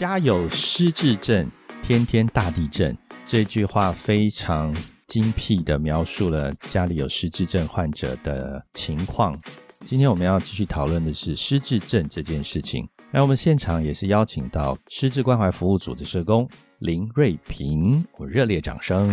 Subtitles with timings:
[0.00, 1.46] 家有失智症，
[1.82, 2.96] 天天大地震。
[3.26, 4.74] 这句话非常
[5.06, 9.36] 精辟地描述了家里有失智症患者的情况。
[9.84, 12.88] 今天我们要继续讨论的是失智症这件事情。
[13.10, 16.48] 那我们现场也是邀请到失智关怀服务组的社工
[16.78, 19.06] 林瑞萍，我热烈掌声。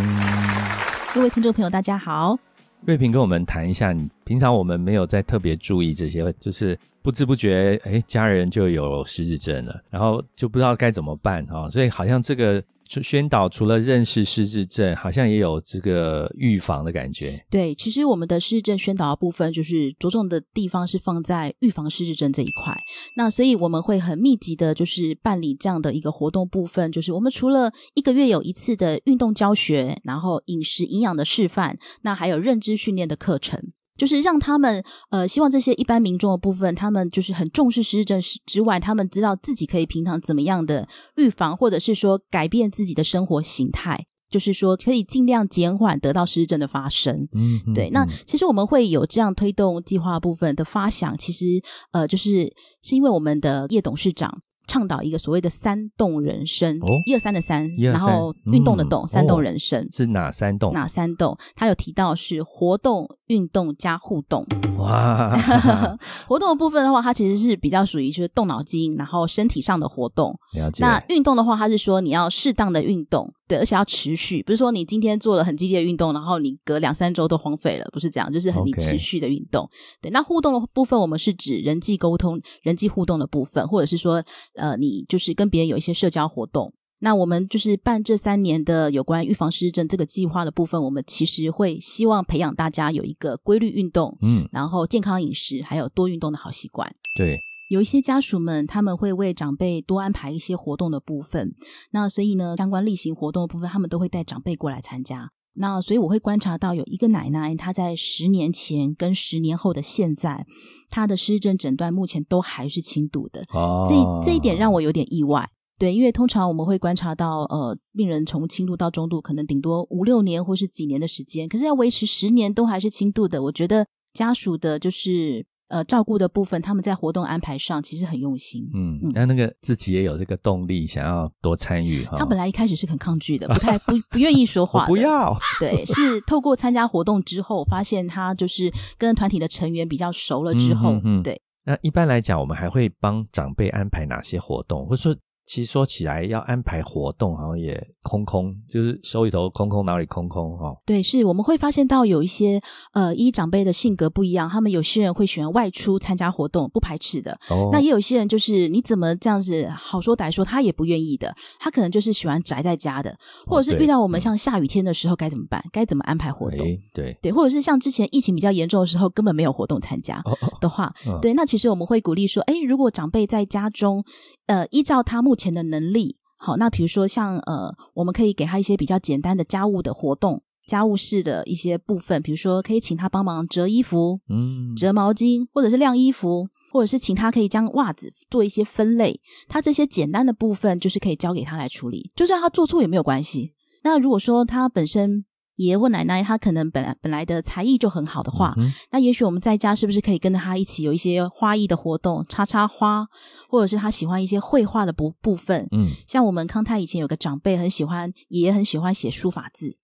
[1.12, 2.38] 各位听众朋友，大家好。
[2.86, 6.78] 瑞平跟我们谈一下，你平常我们没有在特别注意这些，就是。
[7.00, 11.70] 不知不觉，哎，家人就有失智症了，然后就不知道该怎么办啊！
[11.70, 12.62] 所以好像这个
[13.02, 17.44] 宣导除了认识失智症，好像也有这个预防的感觉。
[17.50, 22.76] 对，其实我们的失智症宣导的部分，就是着重的地方是放在预防失智症这一块。
[23.16, 33.62] 那所以我们会很密集的，就是办理这样的一个活动部分，就是我们除了一个月有一次的运动教学，然后饮食营养的示范，那还有认知训练的课程。
[33.98, 47.28] 就是让他们呃，希望这些一般民众的部分，他们就是很重视失智症之外，他们知道自己可以平常怎么样的预防，或者是说改变自己的生活形态，就是说可以尽量减缓得到失智症的发生。
[47.34, 47.90] 嗯，嗯，对。
[47.90, 51.44] 那其实我们会有这样推动计划部分的发想，其实
[51.90, 52.50] 呃，就是
[52.82, 54.40] 是因为我们的叶董事长。
[54.70, 60.74] 倡导一个所谓的三动人生，一二三的三，然后运动的动，嗯、三动人生、哦、是哪三动？
[60.74, 61.34] 哪三动？
[61.56, 64.46] 他有提到是活动、运动加互动。
[64.78, 65.36] 哇，
[66.28, 70.38] 活动的部分的话，它其实是比较属于就是动脑筋，然后身体上的活动。
[70.54, 70.84] 了解。
[70.84, 73.32] 那运动的话，它是说你要适当的运动。
[73.48, 79.66] 对，而且要持续，不是说你今天做了很激烈的运动，然后你隔两三周都荒废了，不是这样，就是很你持续的运动。
[80.02, 84.22] 对，那互动的部分，我们是指人际沟通、人际互动的部分，或者是说，
[84.54, 86.70] 呃，你就是跟别人有一些社交活动。
[87.00, 96.94] 那我们就是办这三年的有关预防失智症这个计划的部分，我们其实会希望培养大家有一个规律运动，嗯，然后健康饮食，还有多运动的好习惯。
[97.16, 97.40] 对。
[97.70, 101.54] 有一些家属们，他们会为长辈多安排一些活动的部分。
[101.90, 105.30] 那所以呢，相关例行活动的部分，他们都会带长辈过来参加。
[105.52, 110.46] 那所以我会观察到，有一个奶奶，她在十年前跟十年后的现在，
[110.88, 113.42] 她的失智症诊断目前都还是轻度的。
[113.52, 113.94] 哦，这
[114.26, 115.50] 这一点让我有点意外。
[115.78, 125.46] 对，因为通常我们会观察到，呃，病人从轻度到中度，可能顶多五六年或是几年的时间，可是要维持十年都还是轻度的，我觉得家属的就是。
[125.70, 128.66] 呃，照顾的部分，他们在活动安排上其实很用心。
[128.72, 132.16] 嗯，那那个自己也有这个动力，想要多参与哈。
[132.16, 134.86] 他本来一开始是很抗拒的，不太不不愿意说 话。
[134.86, 135.36] 不要。
[135.60, 141.38] 对，是透过参加活动之后，发现他就是跟团体的成员比较熟了之后，嗯嗯嗯对。
[141.66, 145.14] 那一般来讲，我们还会帮长辈安排哪些活动，或者说？
[145.48, 150.76] 其实说起来，要安排活动好像也空空，就是手里头空空，哪里空空哦。
[150.84, 152.60] 对，是我们会发现到有一些
[152.92, 157.32] 呃，依长辈的性格不一样，他们有些人会喜欢外出参加活动，不排斥的。
[157.48, 157.70] 哦。
[157.72, 163.16] 那也有些人就是你怎么这样子好说歹说，他也不愿意的，他可能就是喜欢宅在家的，
[163.46, 165.64] 或者是遇到我们像下雨天的时候该怎么办？
[165.72, 166.58] 该怎么安排活动？
[166.92, 170.22] 对对，或者是像之前疫情比较严重的时候，根本没有活动参加
[170.60, 171.18] 的话，哦哦。
[171.22, 174.04] 对，那其实我们会鼓励说，哎，如果长辈在家中，
[174.46, 193.54] 呃，依照他目前的能力，好，那比如说像呃，我们可以给他一些比较简单的家务的活动，家务事的一些部分，比如说可以请他帮忙折衣服，嗯，折毛巾，或者是晾衣服，或者是请他可以将袜子做一些分类，他这些简单的部分就是可以交给他来处理，就算他做错也没有关系。
[193.84, 195.24] 那如果说他本身，
[195.58, 203.06] 爷爷或奶奶，他可能本来本来的才艺就很好的话，嗯、那也许我们在家是不是可以跟着他一起有一些花艺的活动，插插花，
[203.50, 205.68] 或者是他喜欢一些绘画的部部分。
[205.72, 209.76] 嗯，像我们康泰以前有个长辈很喜欢，爷爷很喜欢写书法字，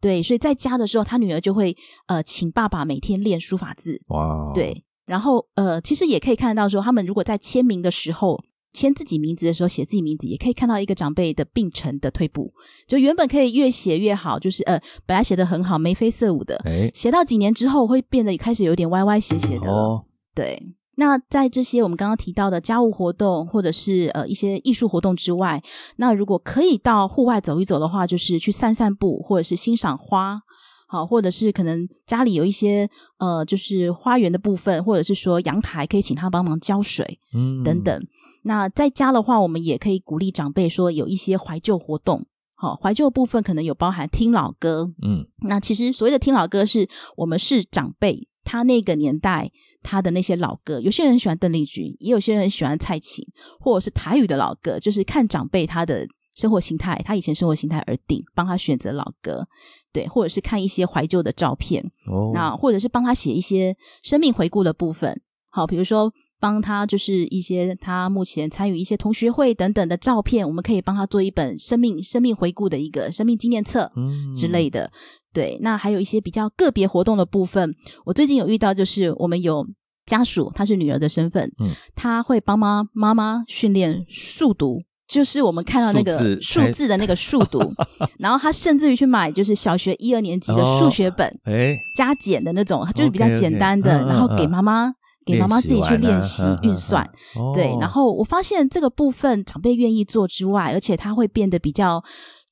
[0.00, 4.00] 对，所以在家的时候，他女儿就会呃请爸爸每天练书法字。
[4.08, 8.42] 哇，对，然后呃，其实也可以看得到说，他们如果在签名的时候。
[8.72, 12.52] 签自己名字的时候，写自己名字，也可以看到一个长辈的病程的退步。
[12.86, 19.70] 就原本可以越写越好，就是呃，本来写得很好，眉飞色舞的，哎，写到几年之后会变得开始有点歪歪斜斜的。
[19.70, 20.04] 哦，
[20.34, 20.74] 对。
[20.96, 25.62] 那在这些我们刚刚提到的家务活动，或者是呃一些艺术活动之外，
[25.96, 30.42] 那如果可以到户外走一走的话，就是去散散步，或者是欣赏花。
[30.90, 32.88] 好，或者是可能家里有一些
[33.18, 38.02] 呃，就是花园的部分，或者是说阳台可以请他帮忙浇水，嗯，等等。
[38.48, 42.24] 那在家的话，我们也可以鼓励长辈说有一些怀旧活动。
[42.54, 49.52] 好，怀旧部分可能有包含听老歌，嗯，那其实所谓的听老歌是我们是长辈他那个年代
[49.82, 53.22] 他的那些老歌，有些人喜欢邓丽君，也有些人喜欢蔡琴，
[53.60, 59.46] 或者是台语的老歌，就是看长辈他的生活形态，他以前生活形态而定，帮他选择老歌。
[59.92, 65.20] 对，或者是看一些怀旧的照片，哦，那或者是帮他写一些生命回顾的部分。
[65.50, 73.90] 好，比如说帮他就是一些他目前参与一些同学会等等的照片，我们可以帮他做一本生命生命回顾的一个生命纪念册
[74.36, 74.84] 之类的。
[74.84, 74.90] 嗯、
[75.32, 77.74] 对，那还有一些比较个别活动的部分，
[78.04, 79.66] 我最近有遇到，就是我们有
[80.06, 87.60] 家属，她是女儿的身份，嗯，他会帮妈妈妈训练数读，就是我们看到那个数字的那个数读，
[88.18, 94.94] 然后他甚至于去买就是小学一二年级的数学本，哎、哦，加减的那种，就是比较简单的，okay, okay, 然后给妈妈。
[95.28, 97.04] 给妈妈自己去练习运算，
[97.36, 102.02] 哦、对，然后我发现这个部分长辈愿意做之外，而且他会变得比较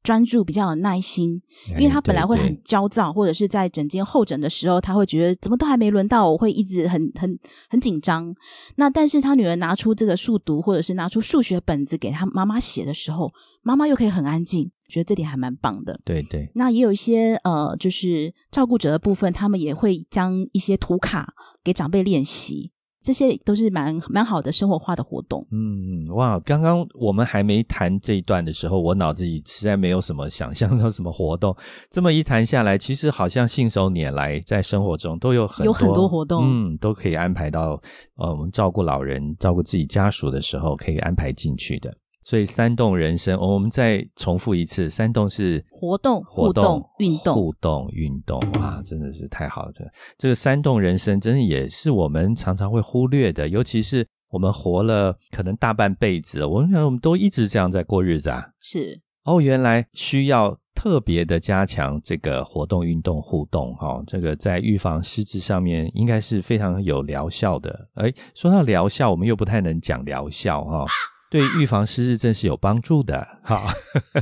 [0.06, 7.36] 专注，比较有耐心，因为他本来会很焦躁，或者是在整间候诊的时候，他会觉得怎么都还没轮到，我会一直很很
[7.68, 8.32] 很紧张。
[8.76, 13.32] 那但是他女儿拿出这个数独，或者是拿出数学本子给他妈妈写的时候，
[13.62, 14.70] 妈妈又可以很安静。
[14.88, 16.48] 觉得这点还蛮棒的，对对。
[16.54, 22.70] 那也有一些呃，就是照顾者的部分，他们也会将一些图卡给长辈练习，
[23.06, 25.46] 这些都是蛮蛮好的生活化的活动。
[25.52, 31.56] 嗯，哇，刚刚我们还没谈这一段的时候，我脑子里实在没有什么想象到什么活动。
[31.88, 37.80] 这么一谈下来，其实好像信手拈来，在生活中都有很多有很多活动，嗯，都可以安排到
[38.16, 41.96] 呃，我们照顾老人、照顾自己家属的时候，可以安排进去的。
[42.26, 48.40] 所以三动人生，我们再重复一次，三动是活动、活动、运动、互动、运动。
[48.54, 49.70] 哇，真的是太好了！
[49.72, 58.44] 这个这个三动人生，真的也是我们常常会忽略的，尤其是我们活了可能大半辈子，我们我们都一直这样在过日子啊。
[58.60, 67.88] 是哦，原来需要特别的加强这个活动、运动、互动，哈、哦，这个在预防失智上面应该是非常有疗效的。
[67.94, 70.86] 诶，说到疗效，我们又不太能讲疗效，哈、哦。
[71.30, 73.26] 对预防失智症是有帮助的。
[73.42, 73.66] 好，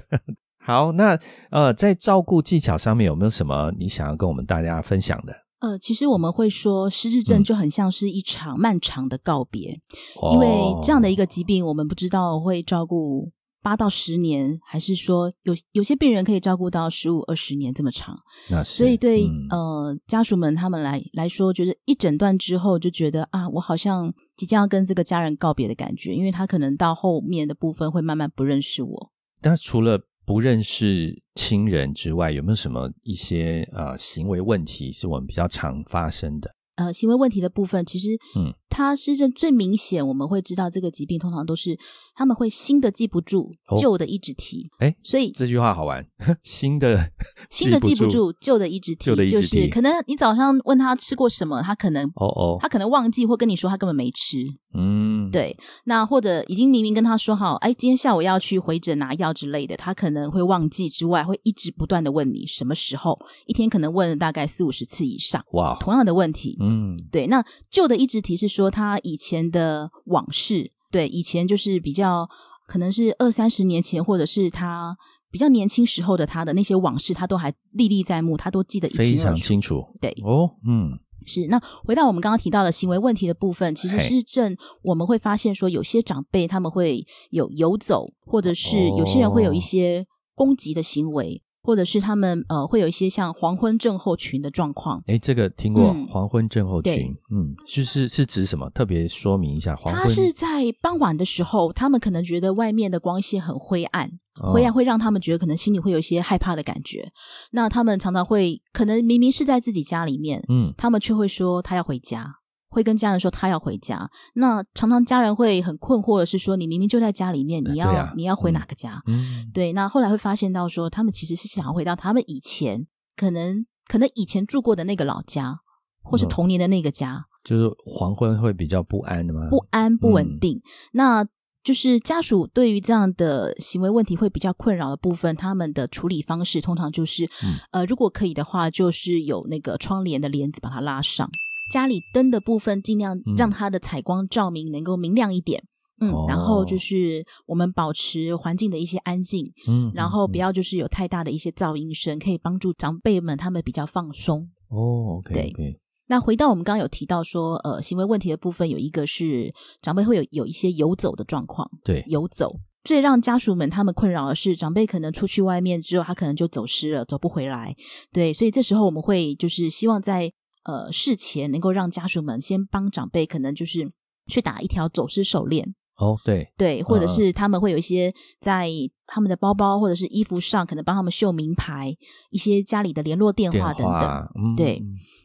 [0.65, 1.19] 好，那
[1.51, 5.45] 呃，在照顾技巧上面有没有什么你想要跟我们大家分享的？
[5.61, 9.81] 呃，其实我们会说，失智症就很像是一场漫长的告别，
[10.23, 10.49] 嗯、因为
[10.83, 13.31] 这样的一个疾病，我们不知道会照顾。
[13.65, 18.15] 八到十年，还是说有有些病人可以照顾到十五二十年这么长？
[18.51, 18.77] 那是。
[18.77, 29.13] 所以对、嗯、呃家属们他们来来说，觉得一诊断之后就觉得啊，我好像即将要跟这个家人告别的感觉，因为他可能到后面的部分会慢慢不认识我。
[29.41, 36.51] 但除了不认识亲人之外，有没有什么一些呃行为问题是我们比较常发生的？
[36.77, 41.79] 呃，行为问题的部分，其实，嗯，它是这最明显，我们会知道这个疾病通常都是
[42.13, 44.69] 他们会新的记不住，哦、旧的一直提。
[44.81, 46.05] 哎，所以这句话好玩，
[46.43, 47.13] 新的
[47.49, 54.45] 新的记不住，旧的一直提，就是可能你早上问他吃过什么，他可能哦哦，他可能忘记或跟你说他根本没吃。
[54.77, 55.57] 嗯，对。
[55.85, 63.17] 那或者已经明明跟他说好，哎，今天下午要去回诊拿药之类的，他可能会忘记之外，会一直不断的问你什么时候，
[63.47, 65.41] 一天可能问了大概四五十次以上。
[65.53, 66.57] 哇，同样的问题。
[66.61, 72.29] 嗯，对，那旧的一直提是说他以前的往事，对，以前就是比较
[72.67, 74.97] 可能是二三十年前，或者是他
[75.31, 79.17] 比较年轻时候的他的那些往事，他都还历历在目，他都记得一清二楚。
[79.17, 79.85] 非常清楚。
[80.01, 81.47] 对，哦，嗯，是。
[81.49, 91.43] 那回到我们刚刚提到的行为问题的部分，其实是正我们会发现说，有些长辈他们会有游走，或者是有些人会有一些攻击的行为。
[91.65, 98.69] 或者是他们呃会有一些像黄昏症候群的状况，哎，这个听过、嗯、黄昏症候群，嗯，就是是指什么？
[98.71, 99.75] 特别说明一下。
[99.75, 104.11] 黄昏他是在傍晚的时候，他们可能觉得外面的光线很灰暗，
[104.43, 107.11] 哦、灰暗会让他们觉得可能心里会有一些害怕的感觉。
[107.53, 112.41] 那他们常常会可能明明是在自己家里面，嗯，他们却会说他要回家。
[112.75, 119.01] 会跟家人说他要回家，那常常家人会很困惑的是说，你明明就在家里面，你要、啊、你要回哪个家？
[119.07, 119.73] 嗯，对。
[119.73, 125.61] 那后来会发现到说，他们其实是想要回到他们以前可能可能以前住过的那个老家，
[126.03, 127.15] 或是童年的那个家。
[127.15, 129.47] 嗯、就是黄昏会比较不安的吗？
[129.49, 130.57] 不安不稳定。
[130.57, 130.63] 嗯、
[130.95, 131.27] 那
[131.63, 141.31] 就是家属对于这样的行为问题会比较困扰的部分，他们的处理方式通常就是，嗯、呃，如果可以的话，就是有那个窗帘的帘子把它拉上。
[141.71, 145.63] 家里灯的部分尽量让它的采光照明能够明亮一点，
[146.01, 154.51] 嗯，嗯，然后就是我们保持环境的一些安静，嗯，然后不要就是有太大的一些噪音声，可以帮助长辈们他们比较放松。
[154.69, 155.53] 哦，OK，对。
[155.53, 155.79] okay.
[156.07, 162.55] 那回到我们刚刚有提到说，呃，行为问题的部分有一个是长辈会有有一些游走的状况，对，游走
[162.85, 167.75] 最让家属们他们困扰的是，长辈可能出去外面之后，他可能就走失了，走不回来，
[168.13, 170.31] 对，所以这时候我们会就是希望在。
[170.65, 173.93] 呃，事前能够让家属们先帮长辈，可能就是
[174.27, 175.75] 去打一条走失手链。
[175.97, 178.69] 哦，对对，或者是他们会有一些在
[179.07, 181.95] 他们的包包或者是衣服上，可能帮他们绣名牌，
[182.31, 184.29] 一些家里的联络电话等等。
[184.35, 184.83] 嗯、对，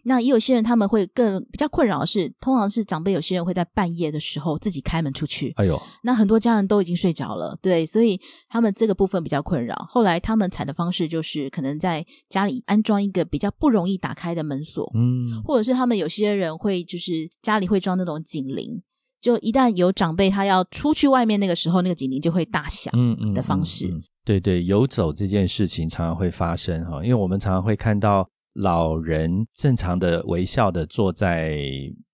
[0.10, 5.54] 那也有些人他们会更比较困扰的是，通常是长辈有些人会在半夜的时候自己开门出去。
[5.58, 9.76] 哎呦，那很多家人都已经睡着了，对，所以他们这个部分比较困扰。
[9.88, 17.12] 后来他们采的方式就是可能在家里安装一个比较不容易打开的门锁，嗯，或者是他们有些人会就是
[17.44, 18.82] 家里会装那种警铃，
[19.22, 23.86] 就一旦有长辈他要出去外面那个时候，那个警铃就会大响，嗯嗯的方式。
[23.86, 28.28] 嗯嗯嗯嗯对对，游走这件事情常常会发生哈，因为我们常常会看到
[28.60, 31.60] 老人正常的微笑的坐在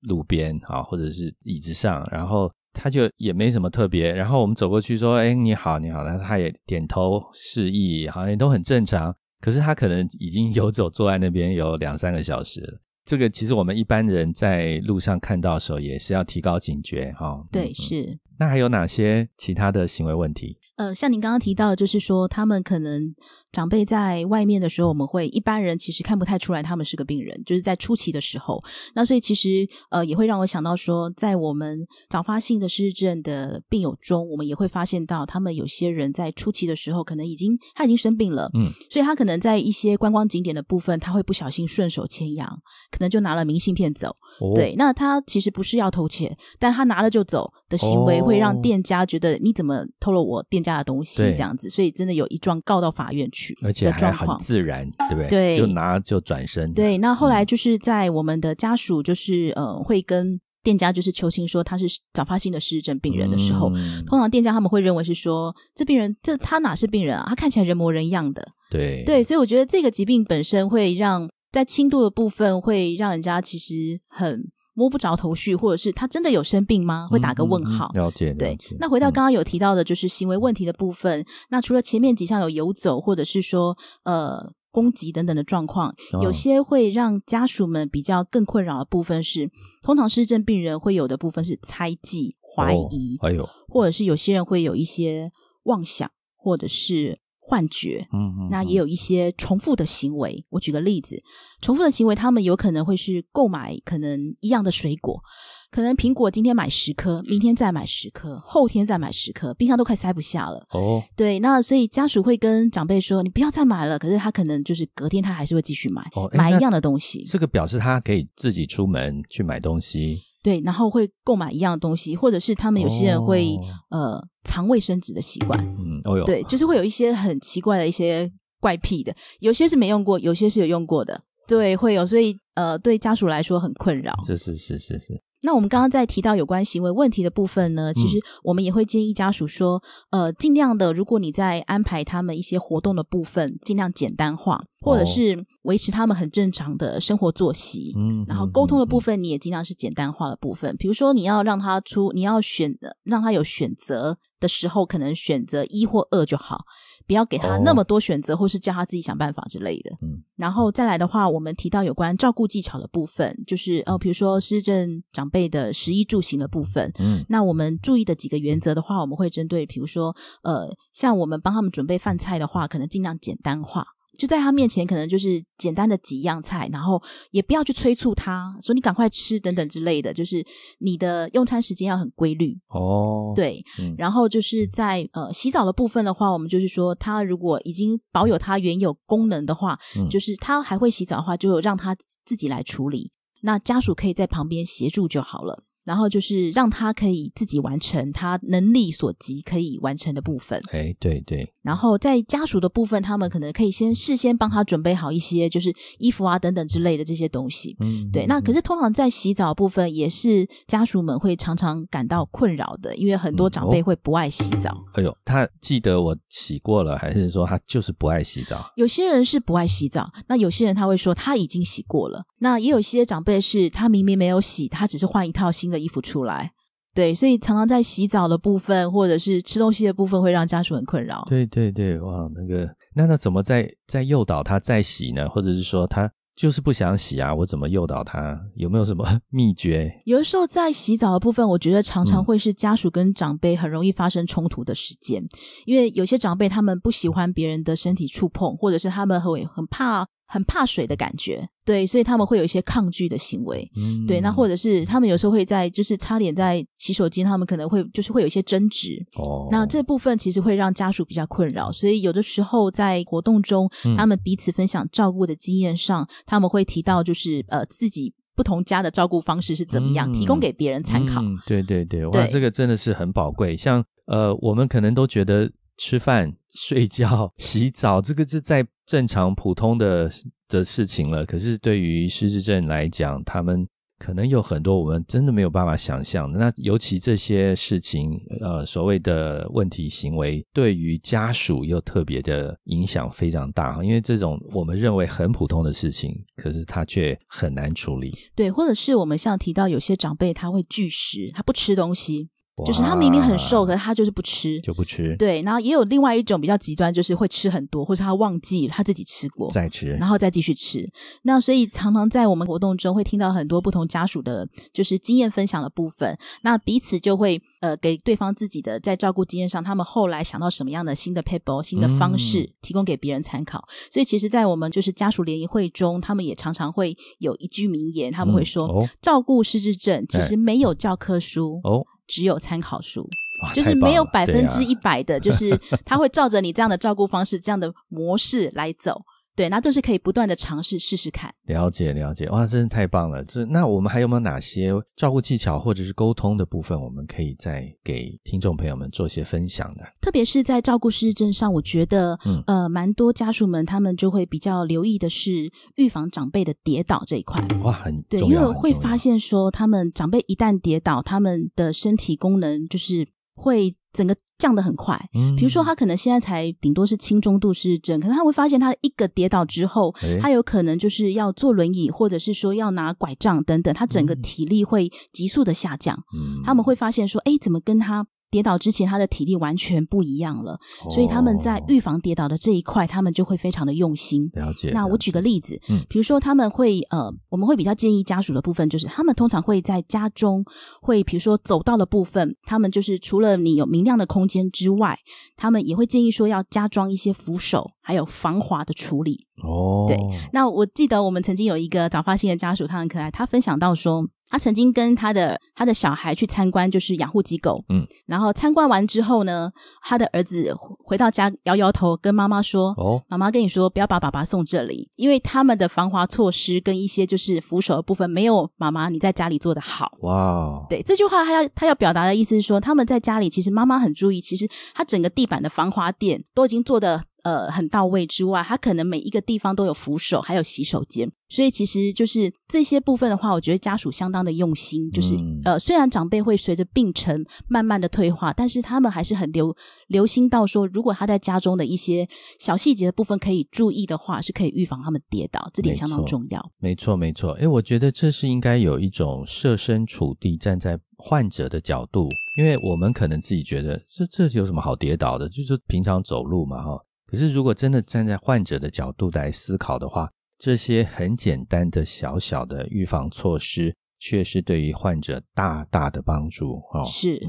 [0.01, 9.15] 路边啊，或者是椅子上，然后他就也没什么特别，然后我们走过去说：“哎，你好，你好。”那他也点头示意，好像也都很正常。
[9.41, 12.79] 可是他可能已经游走坐在那边有两三个小时了。
[13.05, 17.43] 这个其实我们一般人在路上看到的时候，也是要提高警觉哈。
[17.51, 18.19] 对，嗯、是。
[18.37, 20.57] 那还有哪些其他的行为问题？
[20.77, 23.15] 呃，像您刚刚提到，就是说他们可能
[23.51, 28.59] 长辈在外面的时候，我们会一般人其实看不太出来他们是个病人，就是在初期的时候。
[28.93, 31.79] 那所以其实呃也会让我想到说，在我们
[32.09, 42.49] 早发性的失智症的病友中，我们也会发现到他们有些人在初期的时候，可能已经他已经生病了，嗯，所以他可能在一些观光景点的部分，他会不小心顺手牵羊，
[42.91, 44.09] 可能就拿了明信片走。
[44.41, 55.29] 哦、对，那他其实不是要偷窃，但他拿了就走的行为，会让店家觉得你怎么偷了我店家的东西这样子，所以真的有一状告到法院去，而且还很自然，对不对？
[55.29, 56.73] 对，就拿就转身。
[56.73, 67.25] 对，那后来就是在我们的家属就是呃会跟店家就是求情说他是早发性的失智症病人的时候，嗯、通常店家他们会认为是说这病人这他哪是病人啊？
[67.29, 68.43] 他看起来人模人样的。
[68.71, 74.51] 对对，所以我觉得这个疾病本身会让在轻度的部分会让人家其实很。
[74.75, 77.07] 摸不着头绪，或者是他真的有生病吗？
[77.09, 77.89] 会打个问号。
[77.95, 78.37] 嗯嗯、了解，了解。
[78.37, 81.21] 对，那回到刚刚有提到的，就是行为问题的部分。
[81.21, 89.49] 嗯、那除了前面几项有游走，或者是说呃攻击等等的状况，哦、有些会让家属们比较更困扰的部分是，
[89.81, 95.31] 通常失智症病人会有的部分是猜忌、怀疑，还有、哦，或者是有些人会有一些
[95.63, 97.17] 妄想，或者是。
[97.47, 98.07] 幻觉，
[98.49, 100.43] 那也有一些重复的行为。
[100.49, 101.21] 我举个例子，
[101.61, 105.21] 重复的行为，他们有可能会是购买可能一样的水果，
[105.69, 110.65] 可能苹果今天买十颗，明天再买十颗，后天再买十颗，冰箱都快塞不下了。
[110.71, 117.23] 哦，对，那所以家属会跟长辈说：“你不要再买了。”可是他可能就是隔天他还是会继续买，哦，买一样的东西。
[117.23, 120.19] 这个表示他可以自己出门去买东西。
[120.41, 123.55] 对，然后会购买一样的东西，或者是他们有些人会、
[123.89, 135.21] 哦、呃藏卫生纸的习惯，嗯，哦哟，对，就是会有一些很奇怪的一些怪癖的，有些是没用过，有些是有用过的，对，会有，所以呃对家属来说很困扰，是是是是是。
[135.41, 147.93] 那我们刚刚在提到有关行为问题的部分呢，其实我们也会建议家属说，呃，尽量的，如果你在安排他们一些活动的部分，尽量简单化，或者是维持他们很正常的生活作息。
[147.97, 150.75] 嗯，然后沟通的部分，你也尽量是简单化的部分。
[150.77, 156.65] 比如说，你要让他出，你要选择让他有选择的时候，可能选择一或二就好。
[157.07, 158.39] 不要给他那么多选择，oh.
[158.39, 159.91] 或是叫他自己想办法之类的。
[160.01, 166.91] 嗯，然后再来的话，我们提到有关照顾技巧的部分，就是呃，比如说失智症长辈的食衣住行的部分。
[166.97, 173.85] 嗯，那我们注意的几个原则的话，我们会针对，比如说呃，像我们帮他们准备饭菜的话，可能尽量简单化。
[174.17, 180.13] 就在他面前，可能就是简单的几样菜，然后也不要去催促他，说你赶快吃等等之类的。
[180.13, 180.45] 就是
[180.79, 183.33] 你的用餐时间要很规律哦。
[183.35, 191.95] 对，嗯、然后就是在呃洗澡的部分的话，我们就是说，他如果已经保有他原有功能的话，嗯、就是他还会洗澡的话，就让他
[192.25, 195.63] 自己来处理，那家属可以在旁边协助就好了。
[195.85, 200.59] 然后就是让他可以自己完成他能力所及可以完成的部分。
[200.71, 201.49] 哎，对对。
[201.61, 207.75] 然后在家属的部分，他们可能可以先事先帮他准备好一些，就是衣服啊等等之类的这些东西。
[207.79, 208.25] 嗯，对。
[208.25, 214.83] 那可是通常在洗澡部分，也是家属们会常常感到困扰的，因为很多长辈会不爱洗澡。
[214.93, 218.71] 哎呦，他记得我洗过了，还是说他就是不爱洗澡？
[218.75, 222.25] 有些人是不爱洗澡，那有些人他会说他已经洗过了。
[222.39, 225.75] 那也有些长辈是他明明没有洗，他只是换一套新的。
[225.85, 226.51] 衣服出来，
[226.95, 231.23] 对，所以常常在洗澡的部分或者是吃东西的部分会让家属很困扰。
[231.27, 235.29] 对对对，哇，那个，那那怎么在在诱导他再洗呢？
[235.29, 237.35] 或者是说他就是不想洗啊？
[237.35, 238.39] 我怎么诱导他？
[238.55, 239.91] 有没有什么 秘诀？
[240.05, 245.29] 有的时候在洗澡的部分，我觉得常常会是家属跟长辈很容易发生冲突的时间，嗯、
[245.65, 250.07] 因为有些长辈他们不喜欢别人的身体触碰，或者是他们会很怕。
[250.27, 271.37] 很怕水的感觉，对，所以他们会有一些抗拒的行为，嗯，对，那或者是他们有时候会在就是差点在洗手间，他们可能会就是会有一些争执，哦，那这部分其实会让家属比较困扰，所以有的时候在活动中，嗯、他们彼此分享照顾的经验上，他们会提到就是呃自己不同家的照顾方式是怎么样，嗯、提供给别人参考、嗯。
[271.45, 273.55] 对对对，哇，这个真的是很宝贵。
[273.55, 280.11] 像呃，我们可能都觉得吃饭、睡觉、洗澡，这个是在正常普通的
[280.47, 281.25] 的事情了。
[281.25, 286.37] 可是对于失智症来讲，他们可能有很多我们真的没有办法想象的。
[286.37, 293.81] 那尤其这些事情，呃，所谓的问题行为，对于家属又特别的影响非常大。
[293.83, 298.11] 因为这种我们认为很普通的事情，可是他却很难处理。
[298.35, 302.29] 对，或者是我们像提到有些长辈他会拒食，他不吃东西。
[302.63, 305.13] 就是他明明很瘦，可是他就是不吃，就不吃。
[305.17, 310.89] 对，然后也有另外一种比较极端，就是会吃很多，或者他忘记他自己吃过再吃，然后再继续吃。
[311.23, 316.17] 那所以常常在我们活动中会听到很多不同家属的，就是经验分享的部分。
[316.43, 323.67] 那彼此就会呃给对方自己的在照顾经验上，他们后来想到什么样的新的 paper、新的方式，嗯、提供给别人参考。
[323.91, 331.85] 所以其实，在我们就是家属联谊会中，他们也常常会有一句名言，他们会说：嗯哦、照顾失智症其实没有教科书哦。
[332.07, 333.07] 只有参考书，
[333.53, 339.03] 就是没有百分之一百的，就是他会照着你这样的照顾方式、这样的模式来走。
[339.35, 341.33] 对，那就是可以不断的尝试试试看。
[341.45, 343.23] 了解了解，哇，真是太棒了！
[343.23, 349.85] 这那我们还有没有哪些照顾技巧或者是沟通的部分，我们可以再给听众朋友们做些分享的？
[349.99, 357.45] 特别是在照顾失智症上，我觉得，嗯、呃，蛮多家属们他们就会比较留意的是预防长辈的跌倒这一块。
[357.61, 363.75] 哇，很对，因为会发现说，他们长辈一旦跌倒，他们的身体功能就是会。
[363.95, 364.99] 整个降得很快，
[365.37, 375.97] 比如说他可能现在才顶多是轻中度失智症，可能他会发现他一个跌倒之后，他有可能就是要坐轮椅，或者是说要拿拐杖等等，他整个体力会急速的下降。
[376.43, 380.59] 他们会发现说，哎，怎么跟他跌倒之前，他的体力完全不一样了，
[380.91, 384.29] 所以他们在预防跌倒的这一块，他们就会非常的用心。
[384.33, 384.71] 了解。
[384.73, 390.43] 那我举个例子，嗯，比如说他们会呃，我们会比较建议家属的部分，就是他们通常会在家中
[390.81, 394.99] 会，比如说走道的部分，他们就是除了你有明亮的空间之外，
[395.37, 399.25] 他们也会建议说要加装一些扶手，还有防滑的处理。
[399.45, 399.97] 哦，对。
[400.33, 404.05] 那我记得我们曾经有一个早发性的家属，他很可爱，他分享到说。
[404.29, 427.03] 他曾经跟他的他的小孩去参观，就是养护机构，嗯，然后参观完之后呢，他的儿子回到家摇摇头，跟妈妈说：“哦，妈妈跟你说，不要把爸爸送这里，因为他们的防滑措施跟一些就是扶手的部分，没有妈妈你在家里做的好。”哇，对，这句话他要他要表达的意思是说，他们在家里其实妈妈很注意，其实他整个地板的防滑垫都已经做得。
[427.25, 434.91] 呃，很到位之外，它可能每一个地方都有扶手，还有洗手间，所以其实就是这些部分的话，我觉得家属相当的用心。
[434.91, 439.55] 就是、嗯、呃，虽然长辈会随着病程慢慢的退化，但是他们还是很留
[439.87, 442.07] 留心到说，如果他在家中的一些
[442.39, 446.51] 小细节的部分可以注意的话，是可以预防他们跌倒，这点相当重要。
[446.59, 447.31] 没错，没错。
[447.31, 452.07] 诶，我觉得这是应该有一种设身处地站在患者的角度，
[452.37, 456.79] 因为我们可能自己觉得这这有什么好跌倒的，就是平常走路嘛，哈。
[457.07, 466.61] 可是，如果真的站在患者的角度来思考的话，这些很简单的小小的预防措施，却是对于患者大大的帮助。
[466.73, 467.21] 哦，是。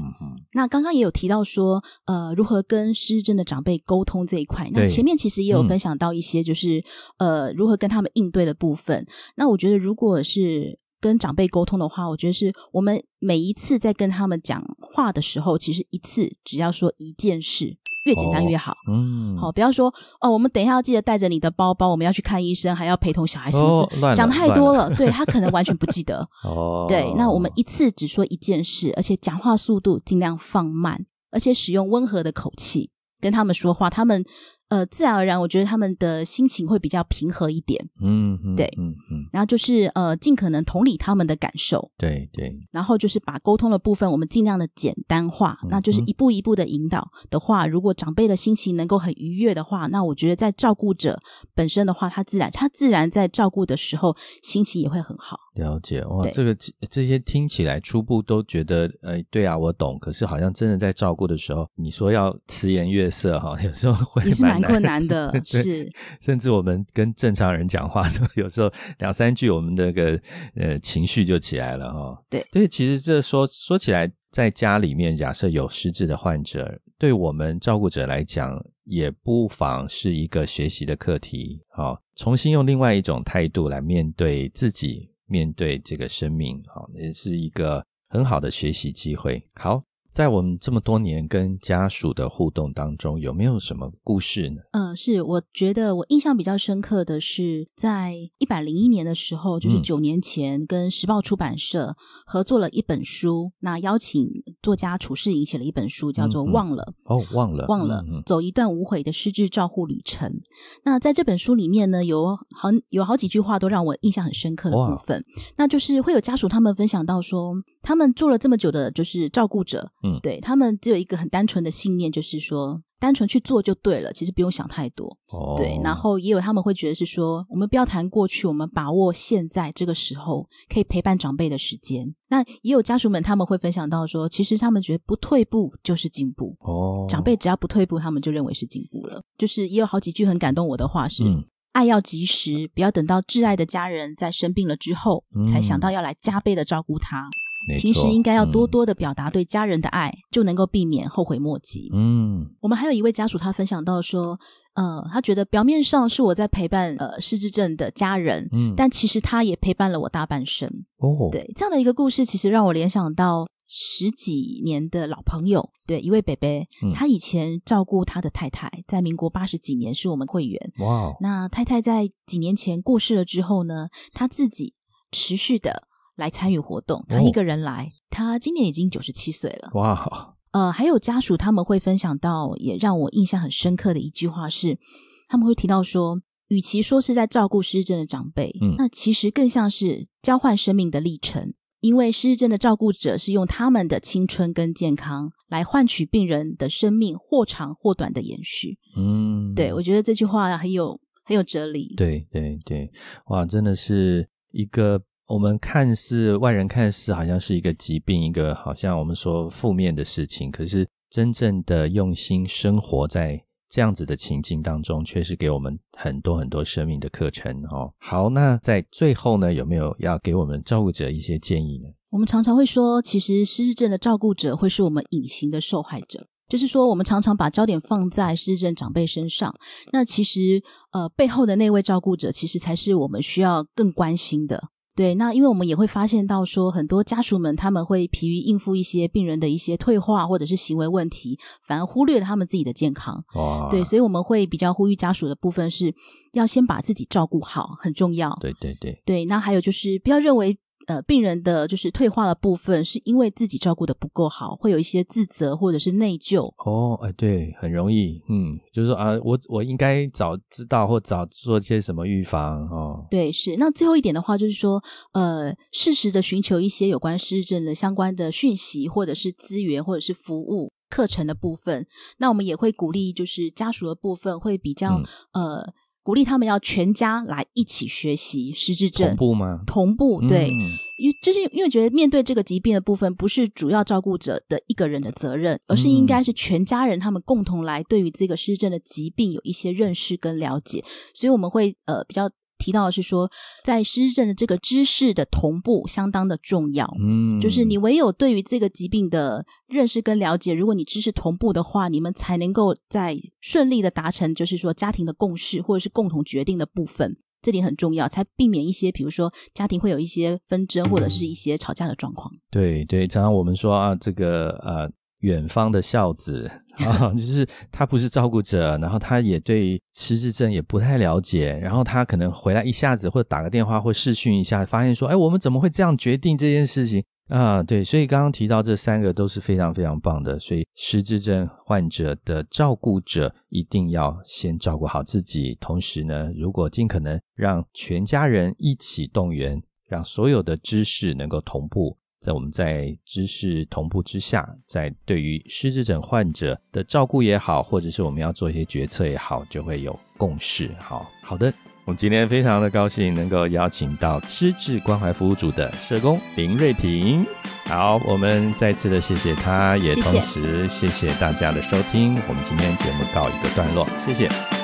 [0.53, 4.69] 那刚刚也有提到说，呃，如何跟失智症的长辈沟通这一块。
[4.73, 6.83] 那前面其实也有分享到一些，就是、
[7.19, 9.05] 嗯、呃，如何跟他们应对的部分。
[9.35, 17.77] 那我觉得，如果是跟长辈沟通的话，我觉得是我们每一次在跟他们讲话的时候，其实一次只要说一件事。
[18.05, 24.05] 越简单越好，哦、嗯，好，不要说哦，我们等一下要记得带着你的包包，我们要去看医生，还要陪同小孩，是不是？
[24.05, 26.25] 哦、讲的太多了，了对他可能完全不记得。
[26.45, 34.23] 哦，对，那我们一次只说一件事，而且讲话速度尽量放慢，而且使用温和的口气跟他们说话，他们。
[34.69, 37.89] 呃，自然而然，我觉得他们的心情会比较平和一点。
[38.01, 41.89] 嗯，嗯对，嗯嗯，然后就是呃，尽可能同理他们的感受。
[41.97, 42.53] 对对。
[42.71, 51.17] 然后就是把沟通的部分，我们尽量的简单化，嗯、那就是一步一步的引导的话，如果长辈的心情能够很愉悦的话，那我觉得在照顾者
[51.55, 55.39] 本身的话，他自然他自然在照顾的时候心情也会很好。
[55.53, 56.53] 了解哇，这个
[56.89, 59.97] 这些听起来初步都觉得，呃，对啊，我懂。
[59.97, 64.56] 可是好像真的在照顾的时候，你说要慈颜悦色哈，有时候会蛮。
[64.59, 65.91] 蛮困难的， 是，
[66.21, 68.03] 甚至我们跟正常人讲话，
[68.35, 70.19] 有时候两三句，我们那个
[70.55, 72.23] 呃情绪就起来了哈。
[72.29, 89.43] 对，所以其实这说说起来，在家里面，假设有失智的患者，对我们照顾者来讲，也不妨是一个学习的课题，好，重新用另外一种态度来面对自己，面对这个生命，好，也是一个很好的学习机会。
[89.55, 89.83] 好。
[90.17, 94.63] 在我们这么多年跟家属的互动当中，有没有什么故事呢？
[94.71, 104.27] 嗯、呃，是，我觉得我印象比较深刻的是，在一百零一年的时候，就是九年前，跟时报出版社合作了一本书，嗯、那邀请
[104.59, 107.19] 作家楚世颖写了一本书，叫做《忘了》嗯嗯。
[107.19, 110.41] 哦，忘了，忘了，嗯嗯走一段无悔的失智照护旅程。
[110.83, 115.23] 那在这本书里面呢，有好有好几句话都让我印象很深刻的部分，
[115.57, 117.53] 那就是会有家属他们分享到说，
[117.87, 119.89] 他们做了这么久的，就是照顾者。
[120.03, 125.07] 嗯，对，他们只有一个很单纯的信念，就是说单纯去做就对了，其实不用想太多。
[125.29, 132.13] 哦，对，然后也有他们会觉得是说，我们不要谈过去，我们把握现在这个时候可以陪伴长辈的时间。
[132.27, 136.57] 那也有家属们他们会分享到说，其实他们觉得不退步就是进步。
[136.59, 139.23] 哦，长辈只要不退步，他们就认为是进步了。
[139.37, 147.29] 就是也有好几句很感动我的话是：嗯，爱要及时，不要等到挚爱的家人在生病了之后，嗯，才想到要来加倍的照顾他。
[147.75, 151.89] 平时应该要多多的表达对家人的爱，嗯、就能够避免后悔莫及。
[151.93, 154.39] 嗯，我们还有一位家属，他分享到说，
[154.75, 160.69] 呃，他觉得表面上是我在陪伴呃失智症的家人，嗯，但其实他也陪伴了我大半生。
[160.99, 166.47] 哦，对，这样的一个故事，其实让我联想到十几年的老朋友，对，一位伯伯，
[166.83, 170.71] 嗯、他以前照顾他的太太，在民国八十几年是我们会员。
[170.79, 174.73] 哇，那太太在几年前过世了之后呢，他自己
[175.11, 175.86] 持续的。
[176.17, 179.69] 来参与活动，他一个人来，哦、他今年已经九十七岁了。
[179.75, 184.79] 哇，呃，还有家属他们会分享到，也让我印象很深刻的一句话是，
[185.27, 198.79] 他们会提到说，与其说是在照顾失智症的长辈，嗯，那其实更像是交换生命的历程，因为失智症的照顾者是用他们的青春跟健康来换取病人的生命或长或短的延续。
[198.97, 201.93] 嗯，对，我觉得这句话很有很有哲理。
[201.95, 202.91] 对对对，
[203.27, 205.03] 哇，真的是一个。
[205.27, 217.91] 我们看似外人看似好像是一个疾病，一个好像我们说负面的事情，可是真正的用心生活在这样子的情境当中，却是给我们很多很多生命的课程哦。
[217.99, 221.89] 好，那在最后呢，有没有要给我们照顾者一些建议呢？
[222.09, 229.53] 我们常常会说，其实失智症的照顾者会是我们隐形的受害者，就是说我们常常把焦点放在失智症长辈身上，
[229.91, 230.63] 那其实
[230.93, 234.69] 呃背后的那位照顾者，其实才是我们需要更关心的。
[234.97, 243.23] 对，那因为我们也会发现到说，很多家属们他们会疲于应付一些病人的一些退化或者是行为问题，反而忽略了他们自己的健康。
[243.35, 245.93] 哇对，所以我们会比较呼吁家属的部分是
[246.33, 248.35] 要先把自己照顾好，很重要。
[248.41, 248.99] 对对对。
[249.05, 250.57] 对，那还有就是不要认为。
[250.87, 256.51] 呃，病人的就是退化的部分，是因为自己照顾的不够好，会有一些自责或者是内疚。
[256.65, 263.05] 哦，哎，对，很容易，嗯，就是说啊，我我应该早知道或早做些什么预防哦。
[263.11, 263.57] 对，是。
[263.57, 264.81] 那最后一点的话，就是说，
[265.13, 271.85] 呃，适时的寻求一些有关失智症的相关的讯息，或者是资源，或者是服务课程的部分。
[272.19, 275.01] 那我们也会鼓励，就是家属的部分会比较、
[275.33, 275.73] 嗯、呃。
[276.07, 279.09] 鼓励他们要全家来一起学习失智症。
[279.09, 279.59] 同步吗？
[279.67, 290.81] 同步，对，因为、嗯、就是因为觉得面对这个疾病的部分，不是主要照顾者的一个人的责任，而是应该是全家人他们共同来对于这个失智症的疾病有一些认识跟了解，
[291.13, 292.31] 所以我们会呃比较。
[292.67, 293.31] 提到的是说，
[293.63, 312.29] 在失智症的这个知识的同步相当的重要，嗯，就是你唯有对于这个疾病的认识跟了解，如果你知识同步的话，你们才能够在顺利的达成，就是说家庭的共识或者是共同决定的部分，这点很重要，才避免一些比如说家庭会有一些纷争或者是一些吵架的状况。
[312.51, 314.91] 对对，常常我们说啊，这个呃。
[315.19, 316.49] 远方的孝子
[316.85, 327.63] 啊，就是他不是照顾者，然后他也对失智症也不太了解，然后他可能回来一下子或者打个电话或视讯一下，发现说，哎，我们怎么会这样决定这件事情啊？
[327.63, 341.97] 对，所以刚刚提到这三个都是非常非常棒的，所以失智症患者的照顾者一定要先照顾好自己，同时呢，如果尽可能让全家人一起动员，让所有的知识能够同步。
[342.19, 350.71] 在我们在知识同步之下，在对于失智症患者的照顾也好，或者是我们要做一些决策也好，就会有共识。
[350.79, 351.53] 好好的，
[351.85, 357.25] 我们今天非常的高兴能够邀请到失智关怀服务组的社工林瑞平。
[357.65, 362.15] 好，我们再次的谢谢他，也同时谢谢大家的收听。
[362.27, 364.56] 我们今天节目告一个段落，谢谢。